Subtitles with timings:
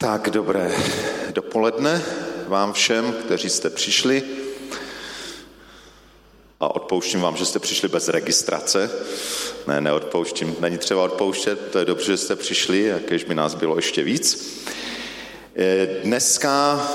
[0.00, 0.76] Tak dobré
[1.30, 2.02] dopoledne
[2.46, 4.22] vám všem, kteří jste přišli.
[6.60, 8.90] A odpouštím vám, že jste přišli bez registrace.
[9.66, 13.76] Ne, neodpouštím, není třeba odpouštět, to je dobře, že jste přišli, jakéž by nás bylo
[13.76, 14.58] ještě víc.
[15.56, 16.88] Eh, dneska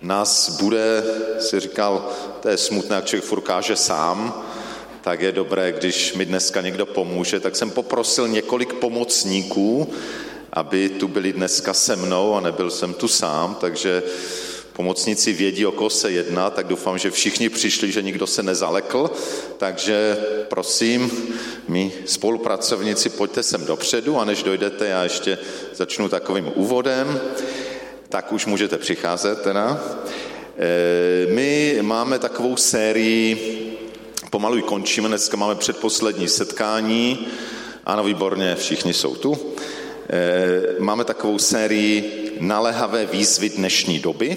[0.00, 1.04] nás bude,
[1.38, 2.10] si říkal,
[2.42, 4.44] to je smutné, jak člověk furkáže sám,
[5.00, 9.92] tak je dobré, když mi dneska někdo pomůže, tak jsem poprosil několik pomocníků,
[10.54, 14.02] aby tu byli dneska se mnou a nebyl jsem tu sám, takže
[14.72, 19.10] pomocníci vědí, o koho se jedná, tak doufám, že všichni přišli, že nikdo se nezalekl,
[19.56, 20.16] takže
[20.48, 21.12] prosím,
[21.68, 25.38] my spolupracovníci, pojďte sem dopředu a než dojdete, já ještě
[25.74, 27.20] začnu takovým úvodem,
[28.08, 29.84] tak už můžete přicházet teda.
[30.58, 33.60] E, my máme takovou sérii,
[34.30, 37.26] pomalu končíme, dneska máme předposlední setkání,
[37.84, 39.54] ano, výborně, všichni jsou tu.
[40.08, 44.36] Eh, máme takovou sérii naléhavé výzvy dnešní doby.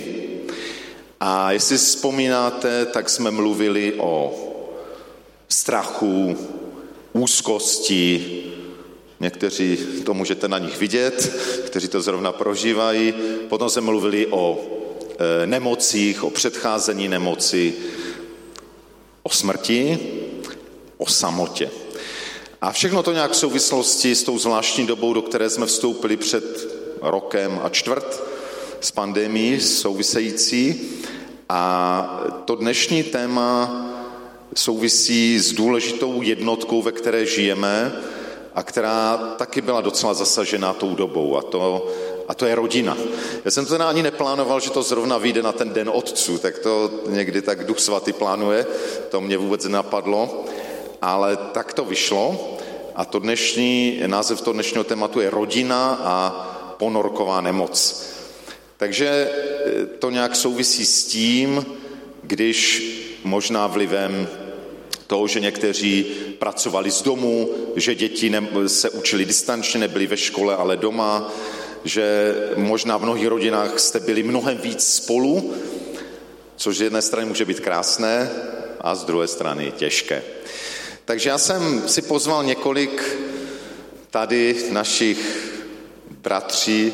[1.19, 4.33] A jestli si vzpomínáte, tak jsme mluvili o
[5.47, 6.37] strachu,
[7.13, 8.43] úzkosti,
[9.19, 13.13] někteří to můžete na nich vidět, kteří to zrovna prožívají.
[13.49, 14.59] Potom jsme mluvili o
[15.19, 17.73] eh, nemocích, o předcházení nemoci,
[19.23, 19.99] o smrti,
[20.97, 21.69] o samotě.
[22.61, 26.67] A všechno to nějak v souvislosti s tou zvláštní dobou, do které jsme vstoupili před
[27.01, 28.23] rokem a čtvrt
[28.81, 30.81] s pandemí související.
[31.49, 33.85] A to dnešní téma
[34.55, 37.95] souvisí s důležitou jednotkou, ve které žijeme
[38.55, 41.87] a která taky byla docela zasažená tou dobou a to,
[42.27, 42.97] a to je rodina.
[43.45, 46.59] Já jsem to teda ani neplánoval, že to zrovna vyjde na ten den otců, tak
[46.59, 48.65] to někdy tak Duch Svatý plánuje,
[49.09, 50.45] to mě vůbec nenapadlo
[51.01, 52.57] ale tak to vyšlo
[52.95, 56.19] a to dnešní, název toho dnešního tématu je rodina a
[56.77, 58.03] ponorková nemoc.
[58.77, 61.65] Takže e, to nějak souvisí s tím,
[62.23, 62.83] když
[63.23, 64.27] možná vlivem
[65.07, 66.03] toho, že někteří
[66.39, 68.31] pracovali z domu, že děti
[68.67, 71.33] se učili distančně, nebyli ve škole, ale doma,
[71.83, 75.53] že možná v mnohých rodinách jste byli mnohem víc spolu,
[76.55, 78.29] což z jedné strany může být krásné
[78.81, 80.23] a z druhé strany těžké.
[81.07, 83.17] Takže já jsem si pozval několik
[84.09, 85.49] tady našich
[86.21, 86.93] bratří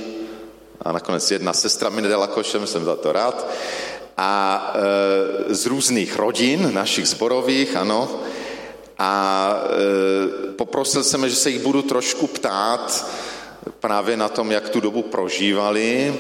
[0.82, 3.48] a nakonec jedna sestra mi nedala košem, jsem za to rád,
[4.18, 4.74] a
[5.50, 8.22] e, z různých rodin, našich zborových, ano,
[8.98, 9.54] a
[10.50, 13.10] e, poprosil jsem, že se jich budu trošku ptát
[13.80, 16.16] právě na tom, jak tu dobu prožívali,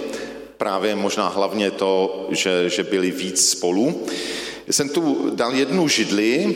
[0.57, 4.05] právě možná hlavně to, že, že byli víc spolu.
[4.71, 6.55] Jsem tu dal jednu židli,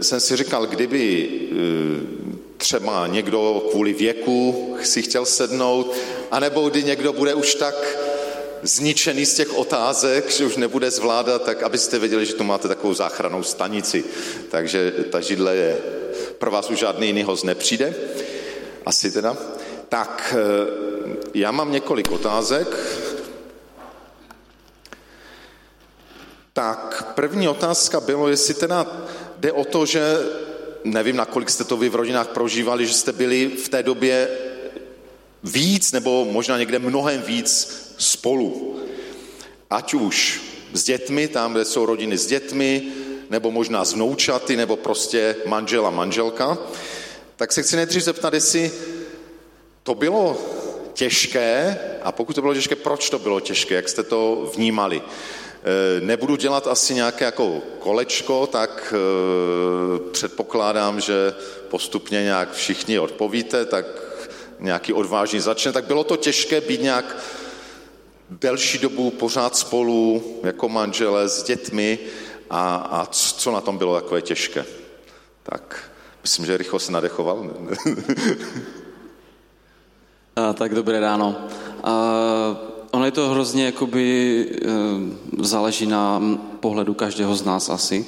[0.00, 2.20] jsem si říkal, kdyby eh,
[2.56, 5.94] třeba někdo kvůli věku si chtěl sednout,
[6.30, 7.98] anebo kdy někdo bude už tak
[8.62, 12.94] zničený z těch otázek, že už nebude zvládat, tak abyste věděli, že tu máte takovou
[12.94, 14.04] záchranou stanici.
[14.50, 15.78] Takže ta židle je,
[16.38, 17.94] pro vás už žádný jiný host nepřijde.
[18.86, 19.36] Asi teda.
[19.88, 22.76] Tak, eh, já mám několik otázek.
[26.52, 28.86] Tak, první otázka bylo, jestli teda
[29.40, 30.02] Jde o to, že
[30.84, 34.28] nevím, nakolik jste to vy v rodinách prožívali, že jste byli v té době
[35.42, 38.80] víc nebo možná někde mnohem víc spolu.
[39.70, 40.42] Ať už
[40.72, 42.82] s dětmi, tam, kde jsou rodiny s dětmi,
[43.30, 46.58] nebo možná s vnoučaty, nebo prostě manžel a manželka.
[47.36, 48.72] Tak se chci nejdřív zeptat, jestli
[49.82, 50.38] to bylo
[50.92, 55.02] těžké, a pokud to bylo těžké, proč to bylo těžké, jak jste to vnímali.
[55.62, 61.34] Eh, nebudu dělat asi nějaké jako kolečko, tak eh, předpokládám, že
[61.68, 63.86] postupně nějak všichni odpovíte, tak
[64.58, 65.72] nějaký odvážný začne.
[65.72, 67.16] Tak bylo to těžké být nějak
[68.30, 71.98] delší dobu pořád spolu jako manžele s dětmi
[72.50, 74.64] a, a co na tom bylo takové těžké?
[75.42, 75.90] Tak
[76.22, 77.50] myslím, že rychle se nadechoval.
[80.36, 81.48] a, tak dobré ráno.
[81.82, 84.66] A, ono je to hrozně, jakoby eh,
[85.38, 86.22] záleží na
[86.60, 88.06] pohledu každého z nás asi.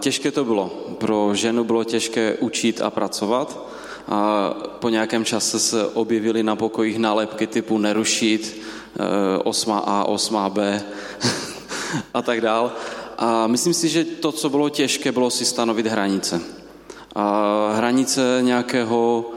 [0.00, 0.70] Těžké to bylo.
[0.98, 3.58] Pro ženu bylo těžké učit a pracovat.
[4.08, 8.62] A po nějakém čase se objevily na pokojích nálepky typu nerušit,
[9.44, 10.80] 8a, eh, 8b
[12.14, 12.72] a tak dál.
[13.18, 16.40] A myslím si, že to, co bylo těžké, bylo si stanovit hranice.
[17.14, 19.30] A hranice nějakého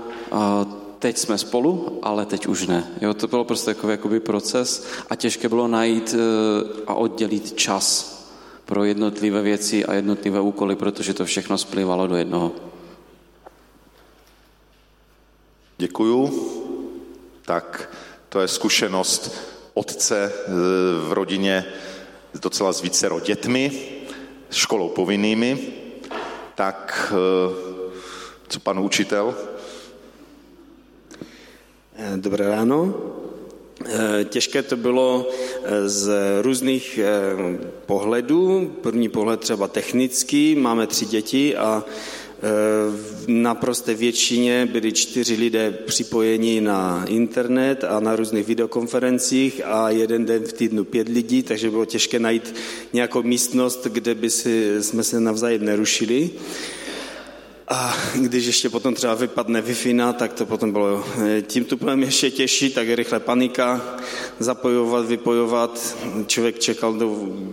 [1.06, 2.88] teď jsme spolu, ale teď už ne.
[3.02, 8.16] Jo, to bylo prostě takový jakoby proces a těžké bylo najít eh, a oddělit čas
[8.66, 12.52] pro jednotlivé věci a jednotlivé úkoly, protože to všechno splývalo do jednoho.
[15.78, 16.50] Děkuju.
[17.46, 17.90] tak
[18.30, 19.38] to je zkušenost
[19.74, 20.50] otce eh,
[21.08, 21.66] v rodině
[22.34, 23.72] docela s vícero dětmi,
[24.52, 25.74] školou povinnými,
[26.56, 27.54] tak eh,
[28.48, 29.55] co pan učitel?
[32.16, 32.94] Dobré ráno.
[34.24, 35.30] Těžké to bylo
[35.86, 36.12] z
[36.42, 37.00] různých
[37.86, 38.72] pohledů.
[38.82, 41.84] První pohled třeba technický, máme tři děti a
[42.90, 50.26] v naprosté většině byli čtyři lidé připojeni na internet a na různých videokonferencích a jeden
[50.26, 52.56] den v týdnu pět lidí, takže bylo těžké najít
[52.94, 56.30] nějakou místnost, kde by si, jsme se navzájem nerušili.
[57.68, 62.32] A když ještě potom třeba vypadne wi tak to potom bylo eh, tím tuplem ještě
[62.32, 63.82] těžší, tak je rychle panika,
[64.40, 65.98] zapojovat, vypojovat.
[66.28, 66.94] Člověk čekal,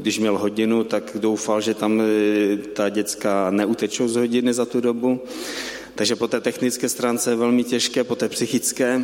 [0.01, 4.81] když měl hodinu, tak doufal, že tam eh, ta děcka neutečou z hodiny za tu
[4.81, 5.21] dobu.
[5.95, 9.03] Takže po té technické stránce je velmi těžké, po té psychické.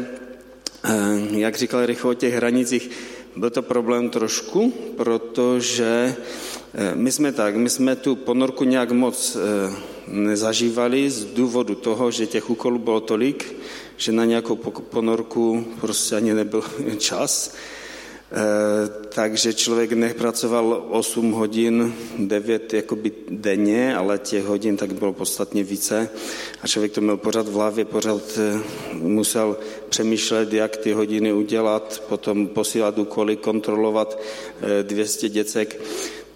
[0.84, 0.90] Eh,
[1.30, 2.90] jak říkal Rycho o těch hranicích,
[3.36, 6.14] byl to problém trošku, protože
[6.94, 9.36] my jsme tak, my jsme tu ponorku nějak moc
[10.10, 13.56] nezažívali z důvodu toho, že těch úkolů bylo tolik,
[13.96, 14.56] že na nějakou
[14.90, 16.62] ponorku prostě ani nebyl
[16.98, 17.54] čas.
[18.32, 18.38] E,
[19.08, 26.08] takže člověk nepracoval 8 hodin, 9 jakoby denně, ale těch hodin tak bylo podstatně více
[26.62, 28.60] a člověk to měl pořád v hlavě, pořád e,
[28.92, 29.56] musel
[29.88, 34.18] přemýšlet, jak ty hodiny udělat, potom posílat úkoly, kontrolovat
[34.82, 35.80] 200 e, děcek.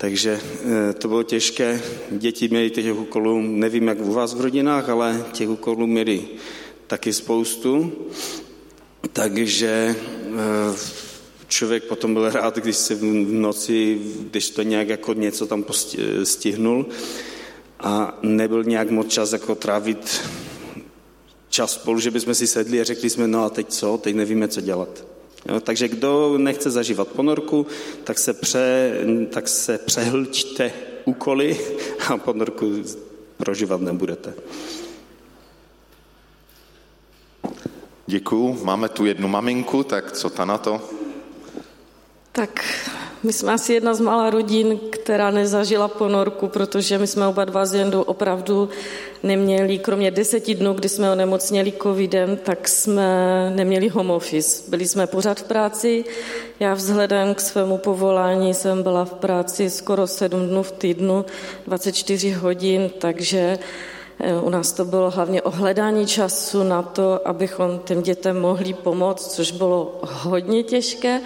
[0.03, 1.83] Takže eh, to bylo těžké.
[2.11, 6.25] Děti měly těch úkolů, nevím jak u vás v rodinách, ale těch úkolů měli
[6.87, 7.93] taky spoustu.
[9.13, 10.77] Takže eh,
[11.49, 13.03] člověk potom byl rád, když se v
[13.33, 14.01] noci,
[14.31, 15.65] když to nějak jako něco tam
[16.25, 16.87] stihnul
[17.81, 20.21] a nebyl nějak moc čas jako trávit
[21.49, 24.49] čas spolu, že bychom si sedli a řekli jsme, no a teď co, teď nevíme,
[24.49, 25.13] co dělat.
[25.49, 27.67] Jo, takže kdo nechce zažívat ponorku,
[28.05, 28.93] tak se, pře,
[29.31, 30.73] tak se přehlčte
[31.05, 31.61] úkoly
[32.09, 32.83] a ponorku
[33.37, 34.35] prožívat nebudete.
[38.07, 38.65] Děkuju.
[38.65, 40.91] Máme tu jednu maminku, tak co ta na to?
[42.33, 42.65] Tak
[43.23, 47.67] my jsme asi jedna z malá rodin, která nezažila ponorku, protože my jsme oba dva
[47.67, 48.69] z Jendu opravdu
[49.23, 53.07] neměli, kromě deseti dnů, kdy jsme onemocněli covidem, tak jsme
[53.55, 54.63] neměli home office.
[54.69, 56.05] Byli jsme pořád v práci.
[56.61, 61.25] Já vzhledem k svému povolání jsem byla v práci skoro sedm dnů v týdnu,
[61.67, 63.59] 24 hodin, takže
[64.21, 68.75] eh, u nás to bylo hlavně o hledání času na to, abychom těm dětem mohli
[68.75, 71.21] pomoct, což bylo hodně těžké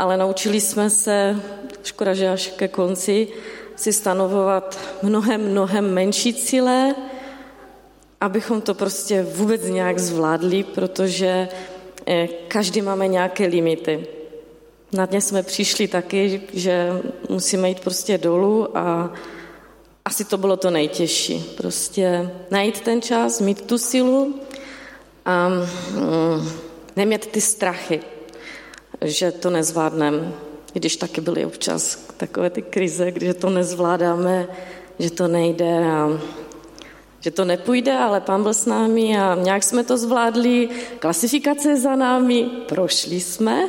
[0.00, 1.36] ale naučili jsme se,
[1.82, 3.28] škoda, že až ke konci,
[3.76, 6.94] si stanovovat mnohem, mnohem menší cíle,
[8.20, 11.48] abychom to prostě vůbec nějak zvládli, protože
[12.06, 14.06] eh, každý máme nějaké limity.
[14.92, 16.92] Na dně jsme přišli taky, že
[17.28, 19.12] musíme jít prostě dolů a
[20.04, 21.44] asi to bylo to nejtěžší.
[21.56, 24.40] Prostě najít ten čas, mít tu silu
[25.24, 25.68] a mm,
[26.96, 28.00] nemět ty strachy
[29.04, 30.32] že to nezvládneme,
[30.72, 34.48] když taky byly občas takové ty krize, když to nezvládáme,
[34.98, 36.20] že to nejde a
[37.20, 40.68] že to nepůjde, ale pán byl s námi a nějak jsme to zvládli,
[40.98, 43.68] klasifikace za námi, prošli jsme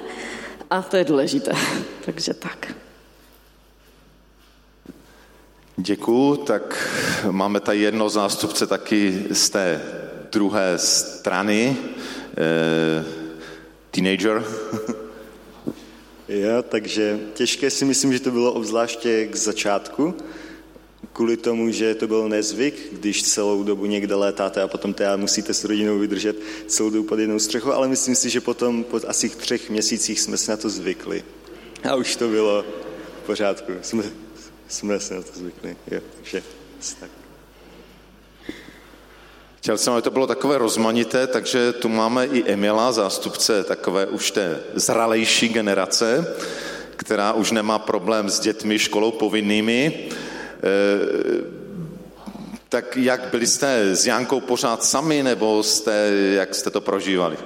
[0.69, 1.51] a to je důležité.
[2.05, 2.73] Takže tak.
[5.77, 6.89] Děkuju, tak
[7.31, 9.81] máme tady jedno zástupce taky z té
[10.31, 11.77] druhé strany,
[12.37, 13.05] eh,
[13.91, 14.43] teenager.
[16.33, 20.13] Jo, takže těžké si myslím, že to bylo obzvláště k začátku,
[21.13, 25.53] kvůli tomu, že to byl nezvyk, když celou dobu někde létáte a potom teda musíte
[25.53, 26.35] s rodinou vydržet
[26.67, 30.37] celou dobu pod jednou střechou, ale myslím si, že potom po asi třech měsících jsme
[30.37, 31.23] se na to zvykli.
[31.89, 32.65] A už to bylo
[33.23, 33.71] v pořádku.
[33.81, 34.03] Jsme,
[34.67, 35.75] jsme se na to zvykli.
[35.91, 36.43] Jo, takže
[36.99, 37.09] tak.
[39.61, 44.31] Chtěl jsem, aby to bylo takové rozmanité, takže tu máme i Emila, zástupce takové už
[44.31, 46.35] té zralejší generace,
[46.95, 49.93] která už nemá problém s dětmi školou povinnými.
[49.93, 50.69] E,
[52.69, 57.37] tak jak byli jste s Jankou pořád sami, nebo jste, jak jste to prožívali?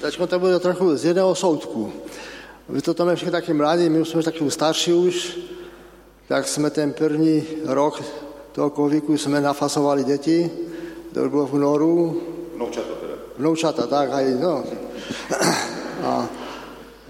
[0.00, 1.92] Teď to bude trochu z jedného soudku.
[2.68, 5.38] Vy to tam všichni taky mladí, my už jsme taky starší už,
[6.28, 8.02] tak jsme ten první rok
[8.52, 10.50] toho covidu jsme nafasovali děti,
[11.14, 12.22] to bylo v Noru.
[12.54, 13.14] Vnoučata teda.
[13.38, 14.64] Vnoučata, tak, aj, no.
[16.04, 16.28] A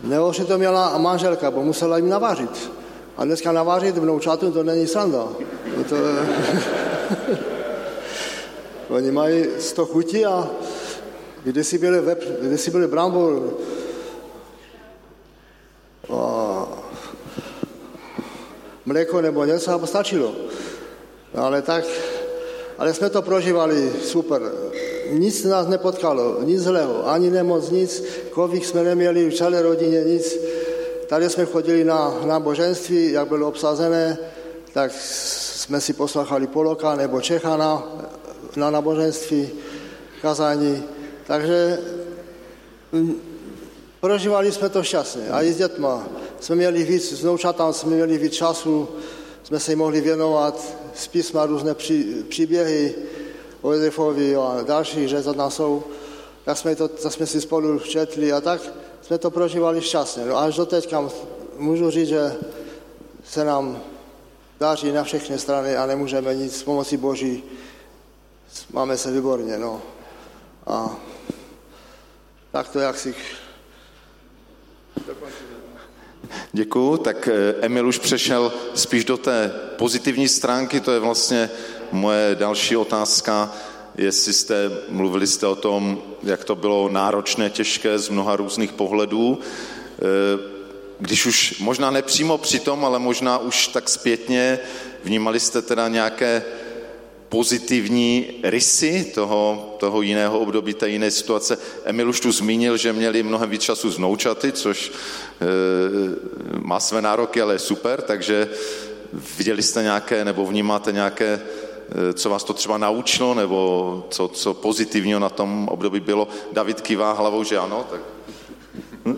[0.04, 2.72] nejhorší to měla manželka, bo musela jim navařit.
[3.16, 5.28] A dneska navařit vnoučatům to není sranda.
[5.76, 5.96] No to,
[8.88, 10.50] Oni mají sto chutí a
[11.44, 13.56] kdysi byly, web, kdysi byly brambor
[18.86, 20.34] mléko nebo něco a stačilo.
[21.34, 21.84] Ale tak,
[22.78, 24.42] ale jsme to prožívali super.
[25.10, 28.04] Nic nás nepotkalo, nic zlého, ani nemoc, nic.
[28.34, 30.38] Covid jsme neměli v celé rodině, nic.
[31.06, 34.18] Tady jsme chodili na náboženství, jak bylo obsazené,
[34.72, 37.82] tak jsme si poslechali Poloka nebo Čecha na,
[38.56, 39.50] na náboženství,
[40.22, 40.82] kazání.
[41.26, 41.78] Takže
[42.92, 43.14] mm,
[44.00, 45.28] prožívali jsme to šťastně.
[45.30, 46.06] A i s dětma.
[46.40, 47.38] Jsme měli víc, s
[47.72, 48.88] jsme měli víc času,
[49.42, 52.94] jsme se mohli věnovat z písma různé pří, příběhy
[53.62, 55.84] o Josefovi a další, že za nás jsou.
[56.44, 58.60] Tak jsme, to, tak jsme si spolu četli a tak
[59.02, 60.26] jsme to prožívali šťastně.
[60.26, 61.08] No až do teďka
[61.56, 62.36] můžu říct, že
[63.24, 63.80] se nám
[64.60, 67.44] daří na všechny strany a nemůžeme nic s pomocí Boží.
[68.72, 69.82] Máme se výborně, no.
[70.66, 70.96] A
[72.52, 73.14] tak to, jak si
[76.52, 76.96] Děkuju.
[76.96, 81.50] Tak eh, Emil už přešel spíš do té pozitivní stránky, to je vlastně
[81.92, 83.52] moje další otázka,
[83.96, 89.38] jestli jste, mluvili jste o tom, jak to bylo náročné, těžké z mnoha různých pohledů.
[89.98, 90.54] Eh,
[90.98, 94.58] když už možná nepřímo přitom, ale možná už tak zpětně,
[95.04, 96.42] vnímali jste teda nějaké
[97.34, 101.58] pozitivní rysy toho, toho jiného období, té jiné situace.
[101.84, 105.46] Emil už tu zmínil, že měli mnohem víc času z noučaty, což e,
[106.58, 108.48] má své nároky, ale je super, takže
[109.38, 111.40] viděli jste nějaké, nebo vnímáte nějaké,
[112.10, 116.28] e, co vás to třeba naučilo, nebo co, co pozitivního na tom období bylo.
[116.52, 118.00] David kývá hlavou, že ano, tak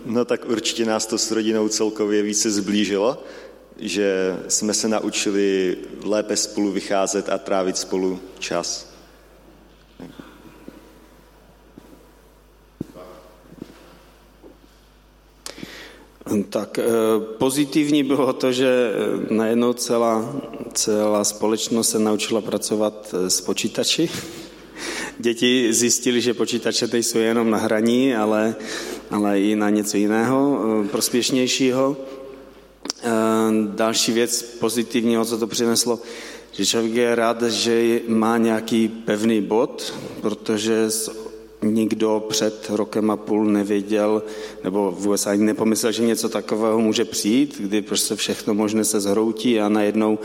[0.06, 3.18] No tak určitě nás to s rodinou celkově více zblížilo,
[3.78, 8.96] že jsme se naučili lépe spolu vycházet a trávit spolu čas.
[16.50, 16.84] Tak eh,
[17.38, 18.92] pozitivní bylo to, že
[19.30, 20.34] najednou celá,
[20.72, 24.10] celá společnost se naučila pracovat eh, s počítači.
[25.18, 28.54] Děti zjistili, že počítače teď jsou jenom na hraní, ale,
[29.10, 31.96] ale i na něco jiného, eh, prospěšnějšího.
[33.52, 36.00] Další věc pozitivního, co to přineslo,
[36.52, 40.88] že člověk je rád, že má nějaký pevný bod, protože
[41.62, 44.22] nikdo před rokem a půl nevěděl,
[44.64, 49.60] nebo vůbec ani nepomyslel, že něco takového může přijít, kdy prostě všechno možné se zhroutí
[49.60, 50.18] a najednou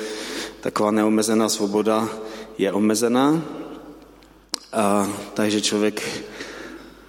[0.62, 2.10] taková neomezená svoboda
[2.58, 3.44] je omezená.
[4.74, 6.02] A, takže člověk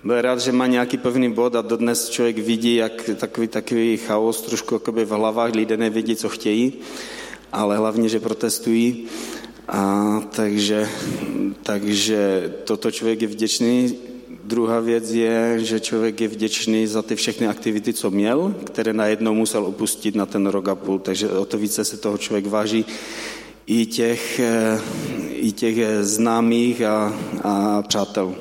[0.04, 4.42] byl rád, že má nějaký pevný bod a dodnes člověk vidí, jak takový, takový chaos
[4.42, 6.73] trošku v hlavách, lidé nevědí, co chtějí,
[7.52, 9.06] ale hlavně, že protestují.
[9.68, 10.88] A takže,
[11.62, 13.97] takže toto člověk je vděčný.
[14.44, 19.35] Druhá věc je, že člověk je vděčný za ty všechny aktivity, co měl, které najednou
[19.35, 22.85] musel opustit na ten rok a půl, takže o to více se toho člověk váží
[23.66, 24.40] i těch,
[25.28, 28.35] i těch známých a, a přátel.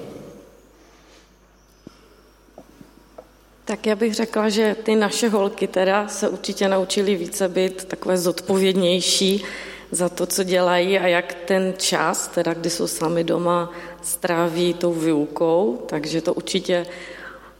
[3.71, 8.17] Tak já bych řekla, že ty naše holky teda se určitě naučily více být takové
[8.17, 9.43] zodpovědnější
[9.91, 14.93] za to, co dělají a jak ten čas, teda kdy jsou sami doma, stráví tou
[14.93, 16.85] výukou, takže to určitě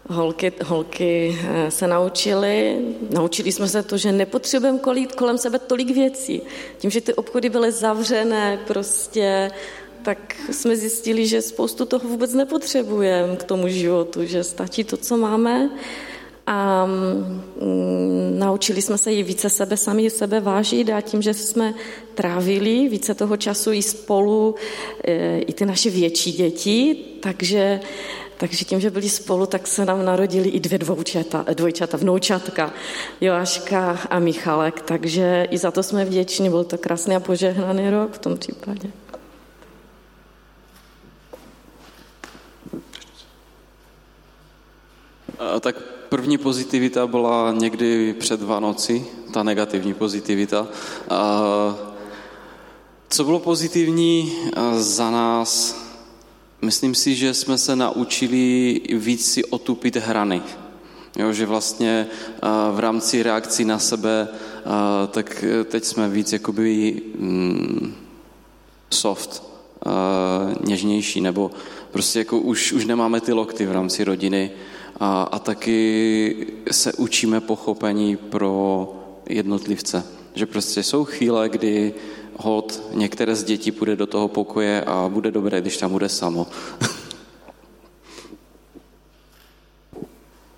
[0.09, 2.77] holky, holky eh, se naučily.
[3.09, 6.41] Naučili jsme se to, že nepotřebujeme kolít kolem sebe tolik věcí.
[6.77, 9.51] Tím, že ty obchody byly zavřené, prostě
[10.03, 15.17] tak jsme zjistili, že spoustu toho vůbec nepotřebujeme k tomu životu, že stačí to, co
[15.17, 15.69] máme
[16.47, 21.73] a mm, naučili jsme se i více sebe sami sebe vážit a tím, že jsme
[22.15, 24.55] trávili více toho času i spolu,
[25.03, 27.79] e, i ty naše větší děti, takže
[28.41, 32.73] takže tím, že byli spolu, tak se nám narodili i dvě dvoučata, dvojčata, vnoučatka,
[33.21, 38.13] Joáška a Michalek, takže i za to jsme vděční, byl to krásný a požehnaný rok
[38.13, 38.89] v tom případě.
[45.59, 45.75] Tak
[46.09, 50.67] první pozitivita byla někdy před Vánoci, ta negativní pozitivita.
[53.09, 54.33] Co bylo pozitivní
[54.77, 55.81] za nás?
[56.61, 60.41] Myslím si, že jsme se naučili víc si otupit hrany.
[61.15, 62.07] Jo, že vlastně
[62.71, 64.27] v rámci reakcí na sebe,
[65.11, 67.95] tak teď jsme víc jakoby mm,
[68.89, 69.43] soft,
[70.67, 71.51] něžnější, nebo
[71.91, 74.51] prostě jako už, už nemáme ty lokty v rámci rodiny,
[74.99, 78.87] a, a taky se učíme pochopení pro
[79.29, 80.03] jednotlivce.
[80.35, 81.93] Že prostě jsou chvíle, kdy
[82.37, 86.47] hod některé z dětí půjde do toho pokoje a bude dobré, když tam bude samo.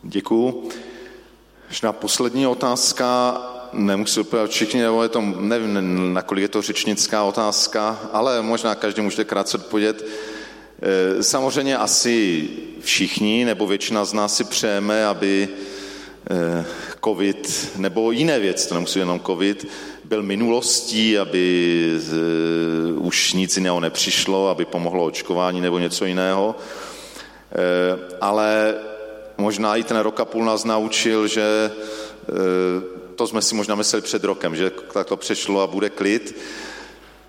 [0.04, 0.70] Děkuju.
[1.70, 3.38] Možná poslední otázka,
[3.74, 9.02] nemusí úplně všichni, nebo je to, nevím, nakolik je to řečnická otázka, ale možná každý
[9.02, 10.06] můžete krátce odpovědět.
[10.82, 12.50] E, samozřejmě asi
[12.84, 15.50] všichni, nebo většina z nás si přejeme, aby
[16.32, 16.66] e,
[17.06, 19.68] covid, nebo jiné věci, to nemusí jenom covid,
[20.04, 26.56] byl minulostí, aby e, už nic jiného nepřišlo, aby pomohlo očkování nebo něco jiného.
[28.22, 28.76] Ale
[29.38, 31.72] možná i ten rok a půl nás naučil, že
[33.16, 36.36] to jsme si možná mysleli před rokem, že tak to přešlo a bude klid.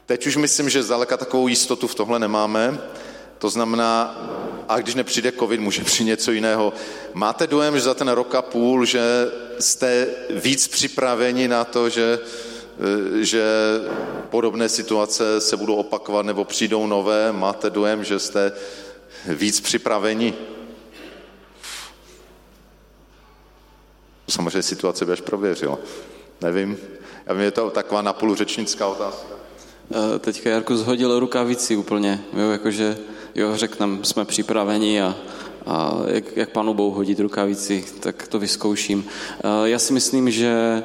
[0.07, 2.79] Teď už myslím, že zdaleka takovou jistotu v tohle nemáme.
[3.39, 4.17] To znamená,
[4.69, 6.73] a když nepřijde covid, může přijít něco jiného.
[7.15, 9.03] Máte dojem, že za ten rok a půl, že
[9.59, 12.19] jste víc připraveni na to, že,
[13.21, 13.45] že
[14.31, 17.33] podobné situace se budou opakovat nebo přijdou nové?
[17.33, 18.53] Máte dojem, že jste
[19.27, 20.35] víc připraveni?
[24.29, 25.79] Samozřejmě situace by až prověřila.
[26.41, 26.79] Nevím,
[27.27, 29.35] já vím, je to taková napůl řečnická otázka.
[29.93, 32.99] Eh, teďka Jarku zhodil rukavici úplně, jo, jakože
[33.35, 35.17] jo, řeknem, jsme připraveni a,
[35.67, 39.05] a jak, jak panu Bohu hodit rukavici, tak to vyzkouším.
[39.45, 40.83] Eh, já si myslím, že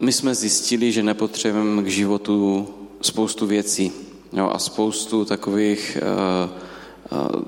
[0.00, 2.68] my jsme zjistili, že nepotřebujeme k životu
[3.02, 3.92] spoustu věcí
[4.32, 6.50] jo, a spoustu takových uh,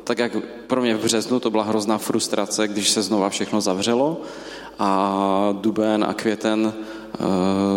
[0.05, 4.21] tak jak pro mě v březnu to byla hrozná frustrace, když se znova všechno zavřelo
[4.79, 6.73] a duben a květen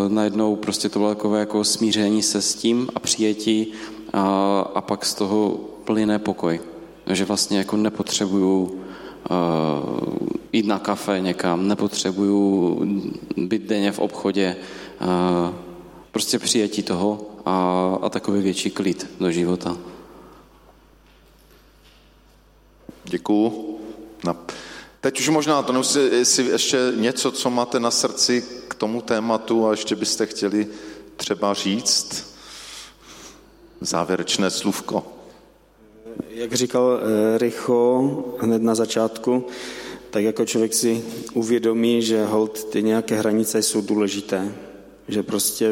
[0.07, 3.73] najednou prostě to bylo takové jako smíření se s tím a přijetí
[4.15, 6.59] a, a pak z toho plyne pokoj.
[7.07, 8.79] Že vlastně jako nepotřebuju uh,
[10.53, 12.79] jít na kafe někam, nepotřebuju
[13.37, 14.55] být denně v obchodě,
[15.01, 15.53] uh,
[16.11, 19.77] prostě přijetí toho a, a takový větší klid do života.
[23.03, 23.77] Děkuju.
[24.25, 24.35] No.
[25.01, 29.67] Teď už možná to nemusí, jestli ještě něco, co máte na srdci k tomu tématu
[29.67, 30.67] a ještě byste chtěli
[31.17, 32.34] třeba říct.
[33.81, 35.03] Závěrečné slůvko.
[36.29, 39.45] Jak říkal eh, Rycho hned na začátku,
[40.09, 44.55] tak jako člověk si uvědomí, že hold ty nějaké hranice jsou důležité.
[45.07, 45.69] Že prostě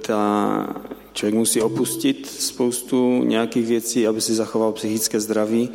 [0.00, 0.76] ta,
[1.12, 5.70] člověk musí opustit spoustu nějakých věcí, aby si zachoval psychické zdraví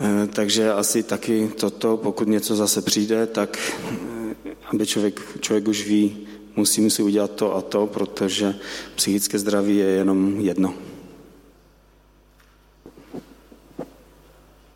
[0.00, 3.58] Eh, takže asi taky toto, pokud něco zase přijde, tak
[3.92, 8.54] eh, aby člověk, člověk už ví, musí, musí udělat to a to, protože
[8.94, 10.74] psychické zdraví je jenom jedno.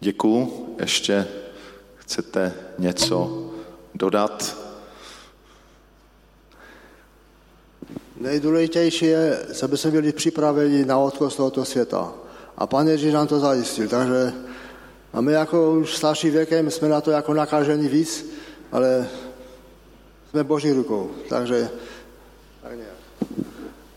[0.01, 0.67] Děkuju.
[0.81, 1.27] Ještě
[1.97, 3.51] chcete něco
[3.95, 4.57] dodat?
[8.17, 12.13] Nejdůležitější je, aby jsme byli připraveni na odchod z tohoto světa.
[12.57, 14.33] A Pan Ježíš nám to zajistil, takže
[15.13, 18.31] a my jako už starší věkem jsme na to jako nakaženi víc,
[18.73, 19.09] ale
[20.35, 21.71] jsme boží rukou, takže
[22.63, 22.95] tak nějak.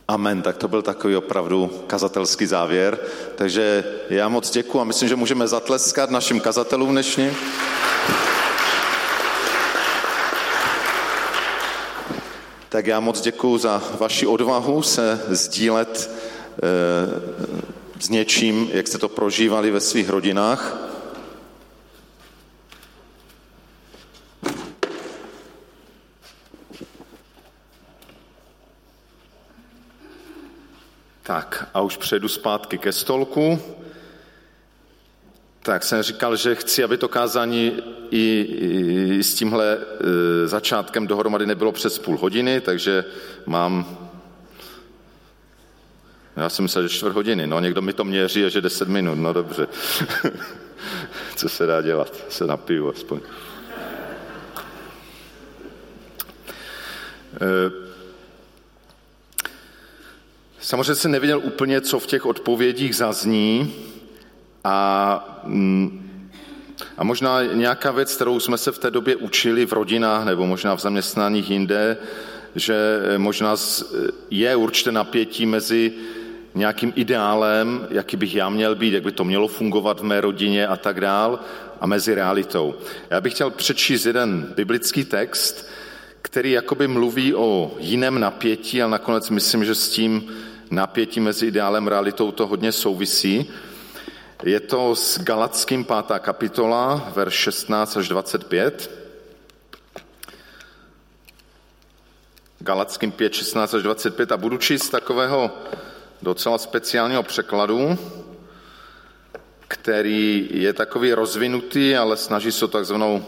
[0.07, 2.99] Amen, tak to byl takový opravdu kazatelský závěr.
[3.35, 7.35] Takže já moc děkuji a myslím, že můžeme zatleskat našim kazatelům dnešním.
[12.69, 16.11] Tak já moc děkuji za vaši odvahu se sdílet
[16.63, 20.87] e, s něčím, jak jste to prožívali ve svých rodinách.
[31.27, 33.59] Tak a už přejdu zpátky ke stolku.
[35.63, 37.79] Tak jsem říkal, že chci, aby to kázání
[38.11, 38.41] i,
[39.17, 43.05] i s tímhle e, začátkem dohromady nebylo přes půl hodiny, takže
[43.45, 43.97] mám
[46.37, 47.47] já jsem myslel, že čtvrt hodiny.
[47.47, 49.15] No, někdo mi to měří že deset minut.
[49.15, 49.67] No dobře.
[51.35, 52.13] Co se dá dělat?
[52.29, 53.19] Se napiju aspoň.
[57.41, 57.86] E,
[60.59, 63.73] Samozřejmě jsem nevěděl úplně, co v těch odpovědích zazní
[64.63, 66.09] a, mm,
[66.97, 70.75] a možná nějaká věc, kterou jsme se v té době učili v rodinách nebo možná
[70.75, 71.97] v zaměstnáních jinde,
[72.55, 73.55] že možná
[74.29, 75.93] je určité napětí mezi
[76.55, 80.67] nějakým ideálem, jaký bych já měl být, jak by to mělo fungovat v mé rodině
[80.67, 81.39] a tak dál,
[81.81, 82.75] a mezi realitou.
[83.09, 85.69] Já bych chtěl přečíst jeden biblický text,
[86.37, 90.35] který jakoby mluví o jiném napětí, ale nakonec myslím, že s tím
[90.71, 93.49] napětí mezi ideálem a realitou to hodně souvisí.
[94.43, 95.95] Je to s Galackým 5.
[96.19, 98.91] kapitola, verš 16 až 25.
[102.59, 105.51] Galackým 5, 16 až 25 a budu číst takového
[106.21, 107.97] docela speciálního překladu.
[109.67, 113.25] který je takový rozvinutý, ale snaží se o takzvanou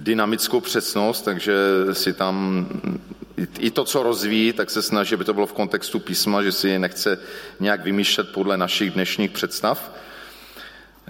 [0.00, 1.54] dynamickou přesnost, takže
[1.92, 2.66] si tam
[3.58, 6.78] i to, co rozvíjí, tak se snaží, aby to bylo v kontextu písma, že si
[6.78, 7.18] nechce
[7.60, 9.92] nějak vymýšlet podle našich dnešních představ.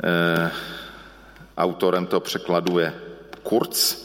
[0.04, 0.50] E,
[1.56, 2.94] autorem toho překladu je
[3.42, 3.96] Kurz,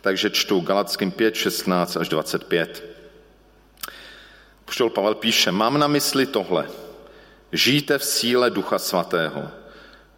[0.00, 2.84] takže čtu Galackým 5, 16 až 25.
[4.64, 6.68] Poštol Pavel píše, mám na mysli tohle.
[7.52, 9.50] Žijte v síle Ducha Svatého.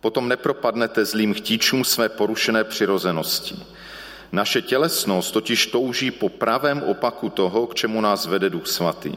[0.01, 3.63] Potom nepropadnete zlým chtíčům své porušené přirozenosti.
[4.33, 9.15] Naše tělesnost totiž touží po pravém opaku toho, k čemu nás vede Duch Svatý.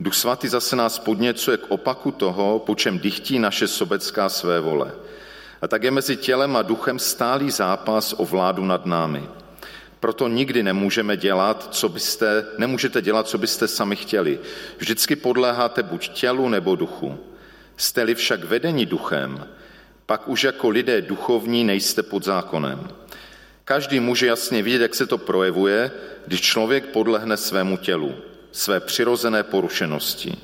[0.00, 4.92] Duch Svatý zase nás podněcuje k opaku toho, po čem dychtí naše sobecká své vole.
[5.62, 9.28] A tak je mezi tělem a duchem stálý zápas o vládu nad námi.
[10.00, 14.38] Proto nikdy nemůžeme dělat, co byste, nemůžete dělat, co byste sami chtěli.
[14.78, 17.18] Vždycky podléháte buď tělu nebo duchu.
[17.76, 19.46] Jste-li však vedení duchem,
[20.06, 22.88] pak už jako lidé duchovní nejste pod zákonem.
[23.68, 25.90] Každý může jasně vidět, jak se to projevuje,
[26.26, 28.14] když člověk podlehne svému tělu,
[28.52, 30.36] své přirozené porušenosti.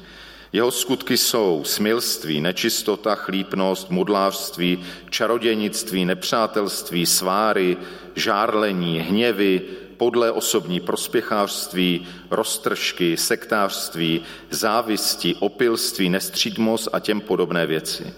[0.53, 7.77] Jeho skutky jsou smilství, nečistota, chlípnost, mudlářství, čarodějnictví, nepřátelství, sváry,
[8.15, 9.63] žárlení, hněvy,
[9.97, 18.15] podle osobní prospěchářství, roztržky, sektářství, závisti, opilství, nestřídmost a těm podobné věci.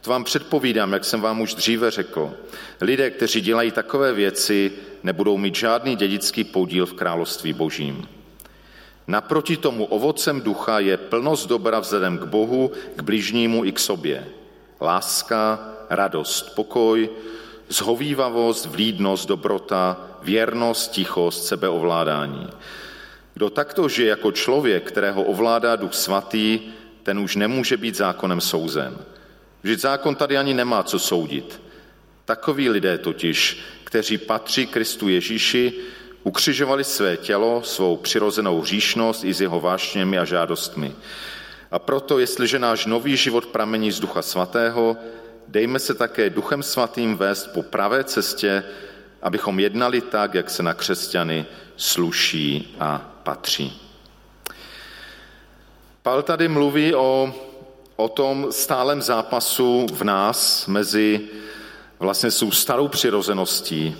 [0.00, 2.32] To vám předpovídám, jak jsem vám už dříve řekl.
[2.80, 8.08] Lidé, kteří dělají takové věci, nebudou mít žádný dědický podíl v království božím.
[9.06, 14.28] Naproti tomu ovocem ducha je plnost dobra vzhledem k Bohu, k bližnímu i k sobě.
[14.80, 17.10] Láska, radost, pokoj,
[17.68, 22.48] zhovývavost, vlídnost, dobrota, věrnost, tichost, sebeovládání.
[23.34, 26.60] Kdo takto žije jako člověk, kterého ovládá duch svatý,
[27.02, 28.98] ten už nemůže být zákonem souzen.
[29.62, 31.60] Vždyť zákon tady ani nemá co soudit.
[32.24, 35.72] Takoví lidé totiž, kteří patří Kristu Ježíši,
[36.22, 40.92] ukřižovali své tělo, svou přirozenou hříšnost i s jeho vášněmi a žádostmi.
[41.70, 44.96] A proto, jestliže náš nový život pramení z Ducha Svatého,
[45.48, 48.64] dejme se také Duchem Svatým vést po pravé cestě,
[49.22, 51.46] abychom jednali tak, jak se na křesťany
[51.76, 53.80] sluší a patří.
[56.02, 57.34] Pavel tady mluví o
[58.00, 61.20] o tom stálem zápasu v nás mezi
[61.98, 63.96] vlastně svou starou přirozeností,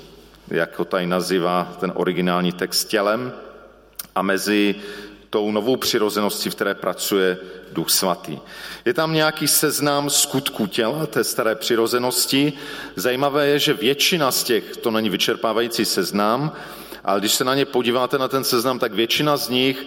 [0.48, 3.32] jak ho tady nazývá ten originální text tělem,
[4.14, 4.74] a mezi
[5.30, 7.38] tou novou přirozeností, v které pracuje
[7.72, 8.38] Duch Svatý.
[8.84, 12.52] Je tam nějaký seznam skutků těla, té staré přirozenosti.
[12.96, 16.52] Zajímavé je, že většina z těch, to není vyčerpávající seznam,
[17.04, 19.86] ale když se na ně podíváte na ten seznam, tak většina z nich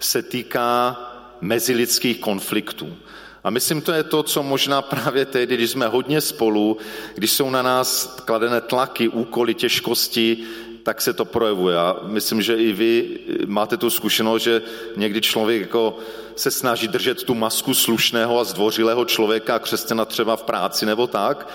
[0.00, 0.96] se týká
[1.40, 2.96] mezilidských konfliktů.
[3.44, 6.76] A myslím, to je to, co možná právě teď, když jsme hodně spolu,
[7.14, 10.36] když jsou na nás kladené tlaky, úkoly, těžkosti,
[10.82, 11.78] tak se to projevuje.
[11.78, 14.62] A myslím, že i vy máte tu zkušenost, že
[14.96, 15.98] někdy člověk jako
[16.36, 21.48] se snaží držet tu masku slušného a zdvořilého člověka, křesťana třeba v práci nebo tak,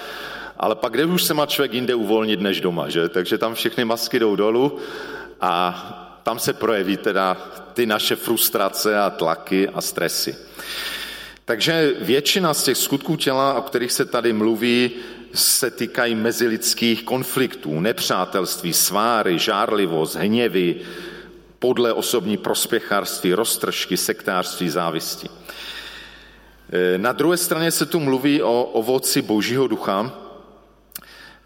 [0.57, 3.09] ale pak kde už se má člověk jinde uvolnit než doma, že?
[3.09, 4.77] Takže tam všechny masky jdou dolů
[5.41, 5.85] a
[6.23, 7.37] tam se projeví teda
[7.73, 10.35] ty naše frustrace a tlaky a stresy.
[11.49, 14.91] Takže většina z těch skutků těla, o kterých se tady mluví,
[15.33, 20.75] se týkají mezilidských konfliktů, nepřátelství, sváry, žárlivost, hněvy,
[21.59, 25.29] podle osobní prospěchářství, roztržky, sektářství, závisti.
[26.71, 30.13] E, na druhé straně se tu mluví o ovoci božího ducha.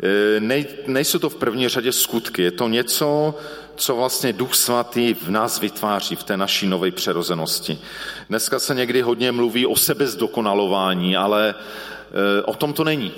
[0.03, 3.35] E, nej, nejsou to v první řadě skutky, je to něco,
[3.75, 7.79] co vlastně Duch Svatý v nás vytváří, v té naší nové přerozenosti.
[8.29, 13.11] Dneska se někdy hodně mluví o sebezdokonalování, ale e, o tom to není.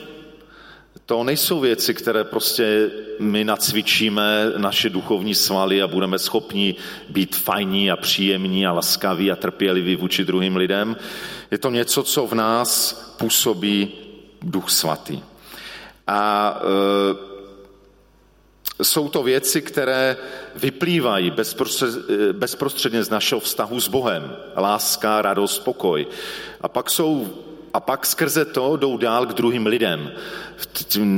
[1.05, 6.75] To nejsou věci, které prostě my nacvičíme naše duchovní svaly a budeme schopni
[7.09, 10.95] být fajní a příjemní a laskaví a trpěliví vůči druhým lidem.
[11.51, 13.91] Je to něco, co v nás působí
[14.41, 15.19] Duch Svatý.
[16.07, 16.59] A
[18.79, 20.17] e, jsou to věci, které
[20.55, 21.33] vyplývají
[22.31, 24.35] bezprostředně z našeho vztahu s Bohem.
[24.55, 26.07] Láska, radost, pokoj.
[26.61, 27.29] A pak jsou
[27.73, 30.11] a pak skrze to jdou dál k druhým lidem.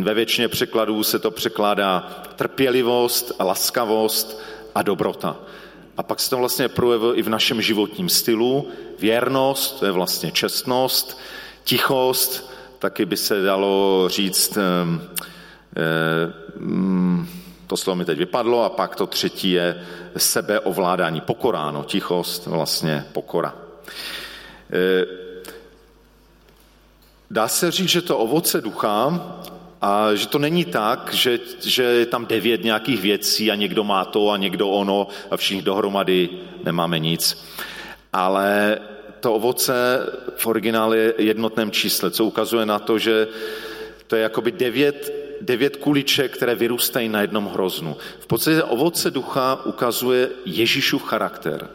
[0.04, 4.42] Ve většině překladů se to překládá trpělivost, laskavost
[4.76, 5.38] a dobrota.
[5.98, 8.68] A pak se to vlastně projevuje i v našem životním stylu.
[9.00, 11.20] Věrnost, to je vlastně čestnost,
[11.64, 14.62] tichost, taky by se dalo říct, eh,
[15.78, 16.48] eh,
[17.68, 19.86] to slovo mi teď vypadlo, a pak to třetí je
[20.18, 23.56] sebeovládání, pokoráno, tichost, vlastně pokora.
[24.74, 25.06] E,
[27.32, 29.22] dá se říct, že to ovoce ducha
[29.82, 34.06] a že to není tak, že, že je tam devět nějakých věcí a někdo má
[34.06, 36.30] to a někdo ono a všichni dohromady
[36.64, 37.46] nemáme nic.
[38.14, 38.78] Ale
[39.20, 40.00] to ovoce
[40.38, 43.28] v originále je jednotném čísle, co ukazuje na to, že
[44.08, 47.98] to je jakoby devět, devět kuliček, které vyrůstají na jednom hroznu.
[48.20, 51.70] V podstatě ovoce ducha ukazuje Ježíšův charakter.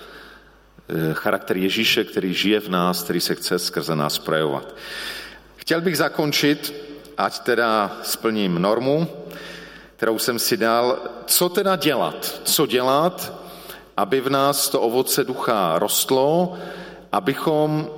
[0.88, 4.74] Eh, charakter Ježíše, který žije v nás, který se chce skrze nás projevovat.
[5.57, 6.74] Chtěl bych zakončit,
[7.18, 9.09] ať teda splním normu,
[9.96, 12.40] kterou jsem si dal, co teda dělat?
[12.44, 13.33] Co dělat,
[13.96, 16.59] aby v nás to ovoce ducha rostlo,
[17.12, 17.90] abychom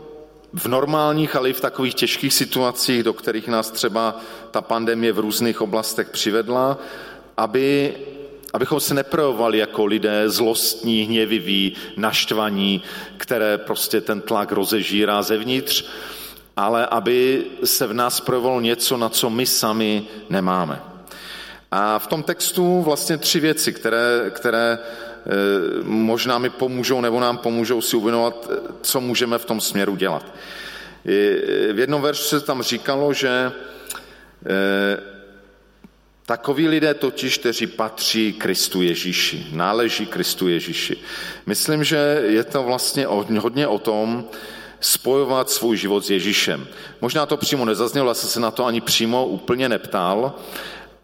[0.53, 5.18] v normálních, ale i v takových těžkých situacích, do kterých nás třeba ta pandemie v
[5.18, 6.79] různých oblastech přivedla,
[7.37, 7.94] aby,
[8.53, 12.83] abychom se neprojevovali jako lidé zlostní, hněviví, naštvaní,
[13.16, 15.85] které prostě ten tlak rozežírá zevnitř,
[16.57, 20.83] ale aby se v nás projevovalo něco, na co my sami nemáme.
[21.70, 24.79] A v tom textu vlastně tři věci, které, které
[25.82, 30.34] možná mi pomůžou nebo nám pomůžou si uvědomovat, eh, co můžeme v tom směru dělat.
[31.72, 33.52] V jednom verši se tam říkalo, že
[34.46, 35.14] eh,
[36.26, 40.96] Takoví lidé totiž, kteří patří Kristu Ježíši, náleží Kristu Ježíši.
[41.46, 43.06] Myslím, že je to vlastně
[43.38, 44.24] hodně o tom,
[44.80, 46.66] spojovat svůj život s Ježíšem.
[47.00, 50.34] Možná to přímo nezaznělo, já jsem se na to ani přímo úplně neptal,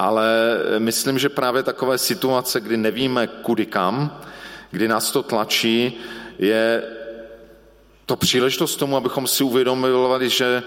[0.00, 4.20] ale myslím, že právě takové situace, kdy nevíme kudy kam,
[4.70, 5.92] kdy nás to tlačí,
[6.38, 6.82] je
[8.06, 10.62] to příležitost tomu, abychom si uvědomili, že,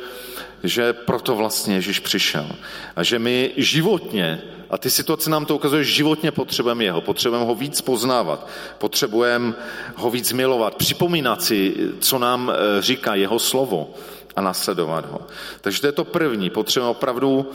[0.63, 2.50] že proto vlastně Ježíš přišel.
[2.96, 7.56] A že my životně, a ty situace nám to ukazuje, životně potřebujeme jeho, potřebujeme ho
[7.56, 9.54] víc poznávat, potřebujeme
[9.96, 13.93] ho víc milovat, připomínat si, co nám e, říká jeho slovo
[14.36, 15.22] a nasledovat ho.
[15.62, 17.52] Takže to je to první, potřebujeme opravdu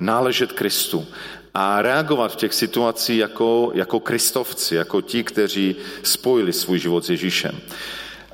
[0.00, 1.06] náležet Kristu
[1.54, 7.10] a reagovat v těch situacích jako, jako kristovci, jako ti, kteří spojili svůj život s
[7.10, 7.60] Ježíšem.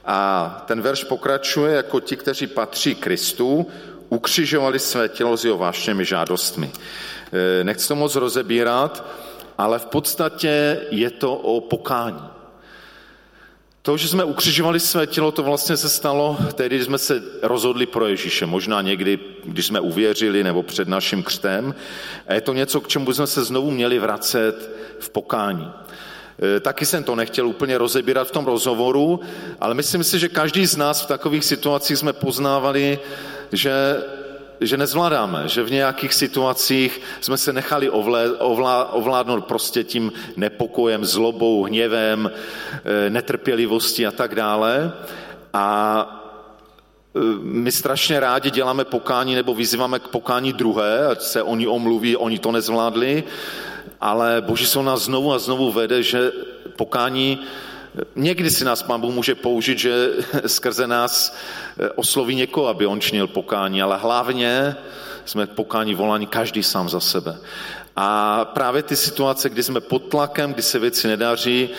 [0.05, 3.67] A ten verš pokračuje jako ti, kteří patří Kristu,
[4.09, 6.71] ukřižovali své tělo s jeho vášněmi žádostmi.
[7.61, 9.05] E, nechci to moc rozebírat,
[9.59, 12.40] ale v podstatě je to o pokání.
[13.83, 17.87] To, že jsme ukřižovali své tělo, to vlastně se stalo tehdy, když jsme se rozhodli
[17.87, 18.47] pro Ježíše.
[18.47, 21.75] Možná někdy, když jsme uvěřili nebo před naším křtem.
[22.29, 25.73] A je to něco, k čemu bychom se znovu měli vracet v pokání.
[26.57, 29.21] E, taky jsem to nechtěl úplně rozebírat v tom rozhovoru,
[29.61, 32.99] ale myslím si, že každý z nás v takových situacích jsme poznávali,
[33.53, 33.73] že
[34.61, 41.05] že nezvládáme, že v nějakých situacích jsme se nechali ovlé, ovlá, ovládnout prostě tím nepokojem,
[41.05, 42.31] zlobou, hněvem,
[42.85, 44.93] e, netrpělivostí a tak dále.
[45.53, 46.07] A
[47.15, 52.17] e, my strašně rádi děláme pokání nebo vyzýváme k pokání druhé, ať se oni omluví,
[52.17, 53.25] oni to nezvládli,
[54.01, 56.33] ale Boží se nás znovu a znovu vede, že
[56.77, 57.41] pokání
[58.17, 60.09] Někdy si nás Pán Bůh může použít, že
[60.47, 61.37] skrze nás
[61.79, 64.77] eh, osloví někoho, aby on činil pokání, ale hlavně
[65.25, 67.39] jsme pokání volání každý sám za sebe.
[67.97, 71.71] A právě ty situace, kdy jsme pod tlakem, kdy se věci nedaří,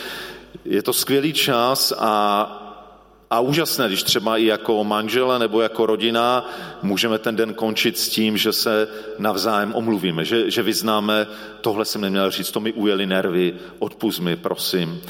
[0.66, 2.58] je to skvělý čas a
[3.32, 6.50] a úžasné, když třeba i jako manžele nebo jako rodina
[6.82, 8.88] můžeme ten den končit s tím, že se
[9.20, 11.28] navzájem omluvíme, že, že vyznáme,
[11.62, 15.02] tohle jsem neměl říct, to mi ujeli nervy, odpust mi, prosím.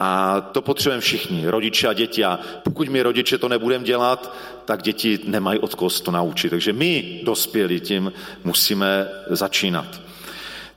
[0.00, 2.24] A to potřebujeme všichni, rodiče a děti.
[2.24, 4.34] A pokud my rodiče to nebudeme dělat,
[4.64, 6.50] tak děti nemají od koho to naučit.
[6.50, 8.12] Takže my, dospělí, tím
[8.44, 10.00] musíme začínat.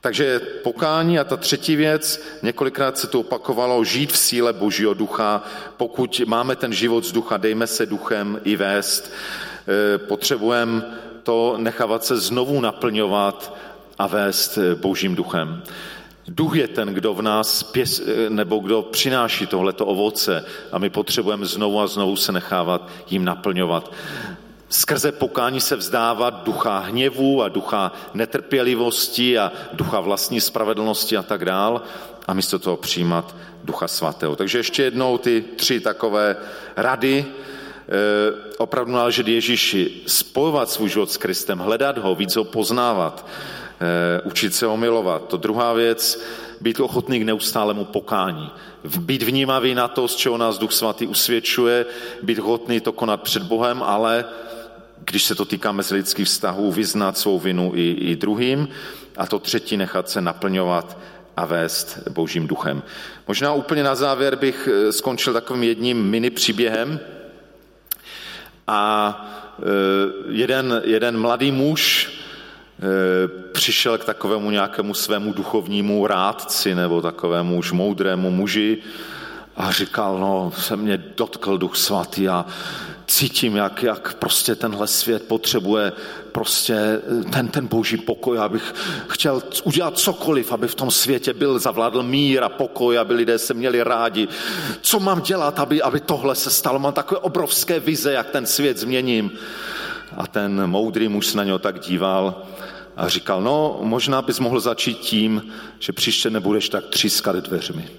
[0.02, 5.44] Takže pokání a ta třetí věc, několikrát se to opakovalo, žít v síle Božího ducha.
[5.78, 9.12] Pokud máme ten život z ducha, dejme se duchem i vést.
[9.68, 10.82] E, potřebujeme
[11.24, 13.58] to nechávat se znovu naplňovat
[14.00, 15.64] a vést Božím duchem.
[16.32, 21.46] Duch je ten, kdo v nás pěs, nebo kdo přináší tohleto ovoce a my potřebujeme
[21.46, 23.92] znovu a znovu se nechávat jim naplňovat.
[24.70, 31.46] Skrze pokání se vzdávat ducha hněvu a ducha netrpělivosti a ducha vlastní spravedlnosti a tak
[31.46, 31.82] dál
[32.28, 34.36] a místo toho přijímat ducha svatého.
[34.36, 36.36] Takže ještě jednou ty tři takové
[36.76, 37.34] rady, e,
[38.58, 43.61] opravdu náležet Ježíši, spojovat svůj život s Kristem, hledat ho, víc ho poznávat, Eh,
[44.24, 45.28] učit se ho milovat.
[45.28, 46.24] To druhá věc,
[46.62, 48.52] být ochotný k neustálemu pokání.
[49.00, 51.86] Být vnímavý na to, z čeho nás Duch Svatý usvědčuje,
[52.24, 54.26] být ochotný to konat před Bohem, ale
[54.98, 58.68] když se to týká mezilidských vztahů, vyznat svou vinu i, i druhým.
[59.18, 60.98] A to třetí, nechat se naplňovat
[61.38, 62.84] a vést Božím duchem.
[63.28, 67.00] Možná úplně na závěr bych eh, skončil takovým jedním mini příběhem.
[68.68, 69.28] A
[70.30, 72.11] jeden, jeden mladý muž
[73.52, 78.78] přišel k takovému nějakému svému duchovnímu rádci nebo takovému už moudrému muži
[79.58, 82.46] a říkal, no, se mě dotkl duch svatý a
[83.08, 85.92] cítím, jak, jak prostě tenhle svět potřebuje
[86.32, 87.02] prostě
[87.34, 88.74] ten, ten boží pokoj, abych
[89.08, 93.54] chtěl udělat cokoliv, aby v tom světě byl, zavládl mír a pokoj, aby lidé se
[93.54, 94.28] měli rádi.
[94.82, 96.80] Co mám dělat, aby, aby tohle se stalo?
[96.80, 99.32] Mám takové obrovské vize, jak ten svět změním.
[100.18, 102.44] A ten moudrý muž na něho tak díval
[102.96, 107.90] a říkal, no možná bys mohl začít tím, že příště nebudeš tak třískat dveřmi.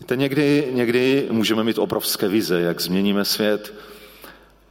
[0.00, 3.74] Víte, někdy, někdy můžeme mít obrovské vize, jak změníme svět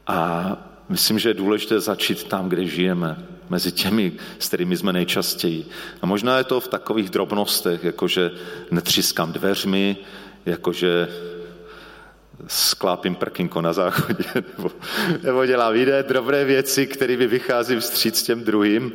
[0.07, 0.51] a
[0.89, 5.65] myslím, že je důležité začít tam, kde žijeme, mezi těmi, s kterými jsme nejčastěji.
[6.01, 8.31] A možná je to v takových drobnostech, jakože
[8.71, 9.97] netřískám dveřmi,
[10.45, 11.07] jakože
[12.47, 14.71] sklápím prkinko na záchodě, nebo,
[15.23, 18.91] nebo dělám jiné drobné věci, kterými vycházím vstříc těm druhým.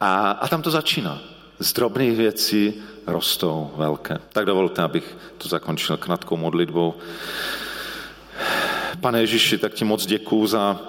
[0.00, 1.20] A, a tam to začíná.
[1.60, 2.74] Z drobných věcí
[3.06, 4.18] rostou velké.
[4.32, 6.94] Tak dovolte, abych to zakončil krátkou modlitbou.
[9.00, 10.80] Pane Ježíši, tak ti moc děkuju za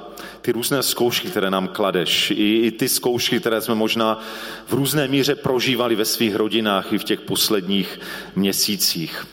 [0.42, 4.20] ty různé zkoušky, které nám kladeš, i, i ty zkoušky, které jsme možná
[4.68, 8.00] v různé míře prožívali ve svých rodinách i v těch posledních
[8.36, 9.26] měsících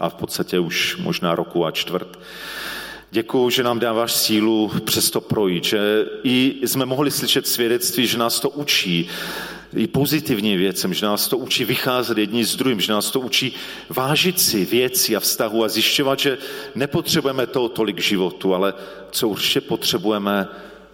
[0.00, 2.18] a v podstatě už možná roku a čtvrt.
[3.10, 8.40] Děkuji, že nám dáváš sílu přesto projít, že i jsme mohli slyšet svědectví, že nás
[8.40, 9.08] to učí
[9.76, 13.54] i pozitivní věcem, že nás to učí vycházet jedni s druhým, že nás to učí
[13.88, 16.38] vážit si věci a vztahu a zjišťovat, že
[16.74, 18.74] nepotřebujeme toho tolik životu, ale
[19.10, 20.48] co určitě potřebujeme,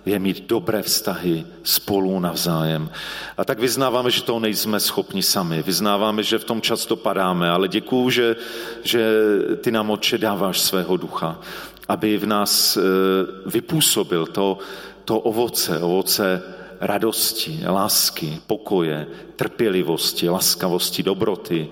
[0.07, 2.90] je mít dobré vztahy spolu navzájem.
[3.37, 5.62] A tak vyznáváme, že to nejsme schopni sami.
[5.62, 8.37] Vyznáváme, že v tom často padáme, ale děkuju, že,
[8.83, 9.11] že
[9.61, 11.40] ty nám oče dáváš svého ducha,
[11.88, 12.81] aby v nás eh,
[13.47, 14.59] vypůsobil to,
[15.05, 16.42] to ovoce, ovoce
[16.81, 21.69] radosti, lásky, pokoje, trpělivosti, laskavosti, dobroty,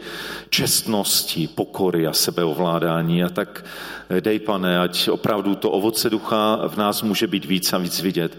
[0.50, 3.24] čestnosti, pokory a sebeovládání.
[3.24, 3.64] A tak
[4.08, 8.00] eh, dej, pane, ať opravdu to ovoce ducha v nás může být víc a víc
[8.02, 8.38] vidět.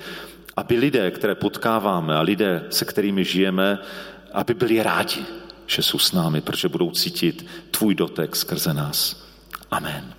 [0.57, 3.79] Aby lidé, které potkáváme a lidé, se kterými žijeme,
[4.33, 5.25] aby byli rádi,
[5.67, 9.25] že jsou s námi, protože budou cítit tvůj dotek skrze nás.
[9.71, 10.14] Amen.